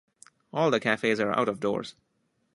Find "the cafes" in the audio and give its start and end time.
0.71-1.19